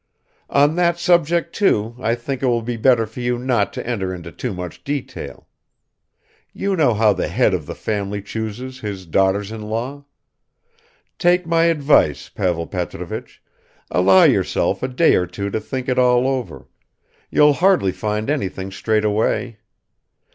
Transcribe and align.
"On 0.49 0.77
that 0.77 0.97
subject, 0.97 1.53
too, 1.53 1.95
I 1.99 2.15
think 2.15 2.41
it 2.41 2.47
will 2.47 2.63
be 2.63 2.75
better 2.75 3.05
for 3.05 3.19
you 3.19 3.37
not 3.37 3.71
to 3.73 3.85
enter 3.85 4.15
into 4.15 4.31
too 4.31 4.51
much 4.51 4.83
detail. 4.83 5.47
You 6.53 6.75
know 6.75 6.95
how 6.95 7.13
the 7.13 7.27
head 7.27 7.53
of 7.53 7.67
the 7.67 7.75
family 7.75 8.19
chooses 8.23 8.79
his 8.79 9.05
daughters 9.05 9.51
in 9.51 9.61
law? 9.61 10.05
Take 11.19 11.45
my 11.45 11.65
advice, 11.65 12.29
Pavel 12.29 12.65
Petrovich, 12.65 13.43
allow 13.91 14.23
yourself 14.23 14.81
a 14.81 14.87
day 14.87 15.13
or 15.13 15.27
two 15.27 15.51
to 15.51 15.59
think 15.59 15.87
it 15.87 15.99
all 15.99 16.27
over; 16.27 16.67
you'll 17.29 17.53
hardly 17.53 17.91
find 17.91 18.27
anything 18.27 18.71
straight 18.71 19.05
away. 19.05 19.59